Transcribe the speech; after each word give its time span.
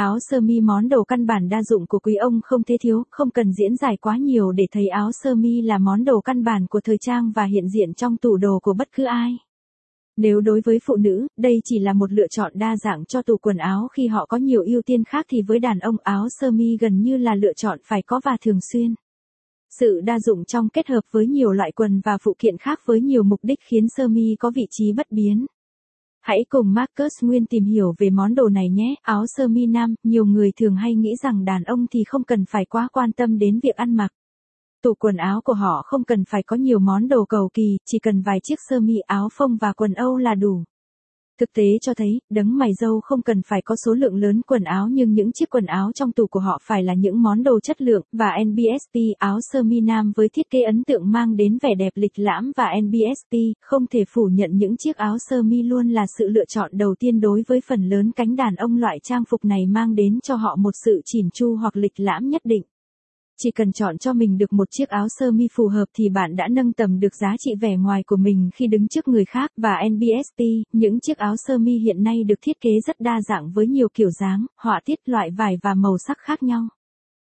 Áo 0.00 0.18
sơ 0.20 0.40
mi 0.40 0.60
món 0.60 0.88
đồ 0.88 1.04
căn 1.04 1.26
bản 1.26 1.48
đa 1.48 1.62
dụng 1.62 1.86
của 1.86 1.98
quý 1.98 2.14
ông 2.14 2.40
không 2.44 2.62
thế 2.62 2.76
thiếu, 2.80 3.02
không 3.10 3.30
cần 3.30 3.52
diễn 3.52 3.76
giải 3.76 3.96
quá 3.96 4.16
nhiều 4.16 4.52
để 4.52 4.66
thấy 4.72 4.88
áo 4.88 5.10
sơ 5.12 5.34
mi 5.34 5.60
là 5.60 5.78
món 5.78 6.04
đồ 6.04 6.20
căn 6.20 6.44
bản 6.44 6.66
của 6.66 6.80
thời 6.80 6.96
trang 6.98 7.32
và 7.34 7.44
hiện 7.44 7.68
diện 7.68 7.94
trong 7.94 8.16
tủ 8.16 8.36
đồ 8.36 8.58
của 8.62 8.74
bất 8.78 8.88
cứ 8.92 9.04
ai. 9.04 9.36
Nếu 10.16 10.40
đối 10.40 10.60
với 10.64 10.78
phụ 10.86 10.96
nữ, 10.96 11.26
đây 11.36 11.60
chỉ 11.64 11.78
là 11.78 11.92
một 11.92 12.12
lựa 12.12 12.26
chọn 12.30 12.52
đa 12.54 12.76
dạng 12.76 13.04
cho 13.04 13.22
tủ 13.22 13.36
quần 13.36 13.56
áo 13.56 13.88
khi 13.92 14.06
họ 14.06 14.26
có 14.26 14.36
nhiều 14.36 14.62
ưu 14.66 14.82
tiên 14.82 15.04
khác 15.04 15.26
thì 15.28 15.42
với 15.42 15.58
đàn 15.58 15.78
ông 15.78 15.96
áo 16.02 16.28
sơ 16.40 16.50
mi 16.50 16.76
gần 16.80 17.02
như 17.02 17.16
là 17.16 17.34
lựa 17.34 17.52
chọn 17.52 17.78
phải 17.84 18.02
có 18.02 18.20
và 18.24 18.36
thường 18.44 18.58
xuyên. 18.72 18.94
Sự 19.80 20.00
đa 20.04 20.18
dụng 20.20 20.44
trong 20.44 20.68
kết 20.68 20.88
hợp 20.88 21.04
với 21.10 21.26
nhiều 21.26 21.52
loại 21.52 21.72
quần 21.72 22.00
và 22.04 22.18
phụ 22.22 22.36
kiện 22.38 22.56
khác 22.58 22.80
với 22.84 23.00
nhiều 23.00 23.22
mục 23.22 23.40
đích 23.42 23.58
khiến 23.70 23.86
sơ 23.96 24.08
mi 24.08 24.36
có 24.38 24.50
vị 24.54 24.66
trí 24.70 24.92
bất 24.92 25.06
biến. 25.10 25.46
Hãy 26.20 26.44
cùng 26.48 26.74
Marcus 26.74 27.24
Nguyên 27.24 27.46
tìm 27.46 27.64
hiểu 27.64 27.94
về 27.98 28.10
món 28.10 28.34
đồ 28.34 28.48
này 28.48 28.68
nhé. 28.68 28.94
Áo 29.02 29.26
sơ 29.26 29.48
mi 29.48 29.66
nam, 29.66 29.94
nhiều 30.02 30.24
người 30.24 30.52
thường 30.60 30.76
hay 30.76 30.94
nghĩ 30.94 31.16
rằng 31.22 31.44
đàn 31.44 31.64
ông 31.64 31.86
thì 31.92 32.04
không 32.04 32.24
cần 32.24 32.44
phải 32.48 32.64
quá 32.64 32.88
quan 32.92 33.12
tâm 33.12 33.38
đến 33.38 33.60
việc 33.62 33.76
ăn 33.76 33.96
mặc. 33.96 34.08
Tủ 34.82 34.94
quần 34.94 35.16
áo 35.16 35.40
của 35.40 35.54
họ 35.54 35.82
không 35.86 36.04
cần 36.04 36.24
phải 36.28 36.42
có 36.42 36.56
nhiều 36.56 36.78
món 36.78 37.08
đồ 37.08 37.24
cầu 37.24 37.50
kỳ, 37.54 37.78
chỉ 37.86 37.98
cần 37.98 38.22
vài 38.22 38.38
chiếc 38.42 38.58
sơ 38.68 38.80
mi 38.80 38.98
áo 38.98 39.28
phông 39.32 39.56
và 39.56 39.72
quần 39.72 39.94
Âu 39.94 40.16
là 40.16 40.34
đủ. 40.34 40.64
Thực 41.40 41.52
tế 41.52 41.78
cho 41.82 41.94
thấy, 41.94 42.20
đấng 42.30 42.58
mày 42.58 42.70
dâu 42.74 43.00
không 43.00 43.22
cần 43.22 43.42
phải 43.46 43.62
có 43.62 43.76
số 43.84 43.94
lượng 43.94 44.14
lớn 44.14 44.40
quần 44.46 44.64
áo 44.64 44.88
nhưng 44.90 45.12
những 45.12 45.32
chiếc 45.32 45.50
quần 45.50 45.66
áo 45.66 45.90
trong 45.94 46.12
tủ 46.12 46.26
của 46.26 46.40
họ 46.40 46.58
phải 46.62 46.82
là 46.82 46.94
những 46.94 47.22
món 47.22 47.42
đồ 47.42 47.60
chất 47.60 47.82
lượng, 47.82 48.02
và 48.12 48.26
NBSP 48.44 48.96
áo 49.18 49.38
sơ 49.52 49.62
mi 49.62 49.80
nam 49.80 50.12
với 50.16 50.28
thiết 50.28 50.50
kế 50.50 50.62
ấn 50.62 50.84
tượng 50.84 51.10
mang 51.10 51.36
đến 51.36 51.58
vẻ 51.62 51.74
đẹp 51.78 51.92
lịch 51.94 52.18
lãm 52.18 52.52
và 52.56 52.74
NBSP 52.82 53.36
không 53.60 53.86
thể 53.86 54.04
phủ 54.14 54.28
nhận 54.32 54.50
những 54.52 54.76
chiếc 54.76 54.96
áo 54.96 55.16
sơ 55.18 55.42
mi 55.42 55.62
luôn 55.62 55.88
là 55.88 56.04
sự 56.18 56.28
lựa 56.28 56.44
chọn 56.44 56.70
đầu 56.74 56.94
tiên 56.98 57.20
đối 57.20 57.42
với 57.48 57.60
phần 57.68 57.88
lớn 57.88 58.10
cánh 58.16 58.36
đàn 58.36 58.54
ông 58.54 58.76
loại 58.76 58.98
trang 59.02 59.24
phục 59.30 59.44
này 59.44 59.66
mang 59.66 59.94
đến 59.94 60.18
cho 60.22 60.34
họ 60.34 60.56
một 60.56 60.74
sự 60.84 61.00
chỉn 61.04 61.30
chu 61.34 61.56
hoặc 61.56 61.76
lịch 61.76 62.00
lãm 62.00 62.28
nhất 62.28 62.42
định. 62.44 62.62
Chỉ 63.42 63.50
cần 63.50 63.72
chọn 63.72 63.98
cho 63.98 64.12
mình 64.12 64.38
được 64.38 64.52
một 64.52 64.68
chiếc 64.70 64.88
áo 64.88 65.06
sơ 65.08 65.30
mi 65.30 65.48
phù 65.52 65.68
hợp 65.68 65.84
thì 65.96 66.08
bạn 66.08 66.36
đã 66.36 66.48
nâng 66.50 66.72
tầm 66.72 67.00
được 67.00 67.14
giá 67.20 67.34
trị 67.38 67.50
vẻ 67.60 67.76
ngoài 67.76 68.02
của 68.06 68.16
mình 68.16 68.50
khi 68.54 68.66
đứng 68.66 68.88
trước 68.88 69.08
người 69.08 69.24
khác 69.24 69.50
và 69.56 69.70
NBSP, 69.88 70.44
những 70.72 71.00
chiếc 71.00 71.18
áo 71.18 71.34
sơ 71.36 71.58
mi 71.58 71.78
hiện 71.78 72.02
nay 72.02 72.24
được 72.24 72.34
thiết 72.42 72.60
kế 72.60 72.70
rất 72.86 73.00
đa 73.00 73.20
dạng 73.28 73.50
với 73.50 73.66
nhiều 73.66 73.88
kiểu 73.94 74.10
dáng, 74.10 74.46
họa 74.56 74.80
tiết 74.84 74.98
loại 75.06 75.30
vải 75.30 75.56
và 75.62 75.74
màu 75.74 75.96
sắc 76.06 76.18
khác 76.18 76.42
nhau. 76.42 76.68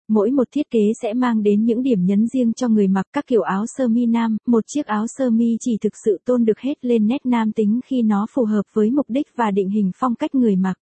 Mỗi 0.08 0.30
một 0.30 0.48
thiết 0.52 0.70
kế 0.70 0.92
sẽ 1.02 1.12
mang 1.12 1.42
đến 1.42 1.64
những 1.64 1.82
điểm 1.82 2.04
nhấn 2.04 2.26
riêng 2.26 2.52
cho 2.52 2.68
người 2.68 2.88
mặc 2.88 3.06
các 3.12 3.24
kiểu 3.26 3.42
áo 3.42 3.64
sơ 3.76 3.88
mi 3.88 4.06
nam, 4.06 4.36
một 4.46 4.64
chiếc 4.66 4.86
áo 4.86 5.06
sơ 5.18 5.30
mi 5.30 5.56
chỉ 5.60 5.78
thực 5.80 5.92
sự 6.04 6.18
tôn 6.24 6.44
được 6.44 6.58
hết 6.58 6.84
lên 6.84 7.06
nét 7.06 7.26
nam 7.26 7.52
tính 7.52 7.80
khi 7.86 8.02
nó 8.02 8.26
phù 8.34 8.44
hợp 8.44 8.62
với 8.72 8.90
mục 8.90 9.06
đích 9.08 9.26
và 9.36 9.50
định 9.50 9.70
hình 9.70 9.90
phong 9.94 10.14
cách 10.14 10.34
người 10.34 10.56
mặc. 10.56 10.74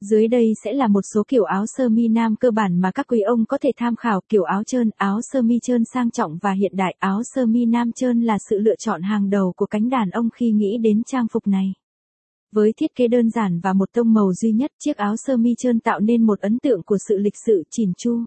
Dưới 0.00 0.28
đây 0.28 0.52
sẽ 0.64 0.72
là 0.72 0.88
một 0.88 1.00
số 1.14 1.22
kiểu 1.28 1.44
áo 1.44 1.66
sơ 1.66 1.88
mi 1.88 2.08
nam 2.08 2.36
cơ 2.36 2.50
bản 2.50 2.80
mà 2.80 2.90
các 2.90 3.06
quý 3.06 3.20
ông 3.20 3.44
có 3.44 3.58
thể 3.58 3.70
tham 3.76 3.96
khảo. 3.96 4.20
Kiểu 4.28 4.42
áo 4.42 4.64
trơn, 4.64 4.90
áo 4.96 5.20
sơ 5.32 5.42
mi 5.42 5.58
trơn 5.62 5.84
sang 5.84 6.10
trọng 6.10 6.38
và 6.42 6.52
hiện 6.52 6.76
đại. 6.76 6.96
Áo 6.98 7.22
sơ 7.34 7.46
mi 7.46 7.66
nam 7.66 7.92
trơn 7.92 8.20
là 8.20 8.38
sự 8.50 8.58
lựa 8.58 8.76
chọn 8.76 9.02
hàng 9.02 9.30
đầu 9.30 9.52
của 9.56 9.66
cánh 9.66 9.88
đàn 9.88 10.10
ông 10.10 10.28
khi 10.30 10.50
nghĩ 10.50 10.78
đến 10.82 11.02
trang 11.04 11.26
phục 11.32 11.46
này. 11.46 11.72
Với 12.52 12.72
thiết 12.76 12.94
kế 12.94 13.08
đơn 13.08 13.30
giản 13.30 13.60
và 13.60 13.72
một 13.72 13.88
tông 13.92 14.12
màu 14.12 14.32
duy 14.32 14.52
nhất, 14.52 14.70
chiếc 14.78 14.96
áo 14.96 15.16
sơ 15.16 15.36
mi 15.36 15.54
trơn 15.58 15.80
tạo 15.80 16.00
nên 16.00 16.26
một 16.26 16.40
ấn 16.40 16.58
tượng 16.58 16.82
của 16.82 16.98
sự 17.08 17.16
lịch 17.18 17.36
sự 17.46 17.62
chỉn 17.70 17.92
chu. 17.98 18.24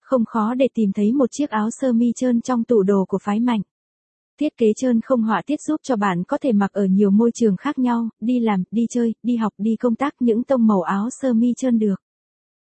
Không 0.00 0.24
khó 0.24 0.54
để 0.54 0.68
tìm 0.74 0.92
thấy 0.92 1.12
một 1.12 1.30
chiếc 1.30 1.50
áo 1.50 1.70
sơ 1.70 1.92
mi 1.92 2.12
trơn 2.16 2.40
trong 2.40 2.64
tủ 2.64 2.82
đồ 2.82 3.04
của 3.08 3.18
phái 3.18 3.40
mạnh. 3.40 3.60
Thiết 4.40 4.56
kế 4.56 4.66
trơn 4.76 5.00
không 5.00 5.22
họa 5.22 5.42
tiết 5.46 5.60
giúp 5.60 5.80
cho 5.82 5.96
bạn 5.96 6.24
có 6.24 6.38
thể 6.38 6.52
mặc 6.52 6.72
ở 6.72 6.84
nhiều 6.84 7.10
môi 7.10 7.30
trường 7.34 7.56
khác 7.56 7.78
nhau, 7.78 8.08
đi 8.20 8.40
làm, 8.40 8.62
đi 8.70 8.82
chơi, 8.90 9.14
đi 9.22 9.36
học, 9.36 9.52
đi 9.58 9.76
công 9.76 9.94
tác 9.94 10.14
những 10.20 10.44
tông 10.44 10.66
màu 10.66 10.82
áo 10.82 11.08
sơ 11.10 11.32
mi 11.32 11.48
trơn 11.56 11.78
được. 11.78 11.94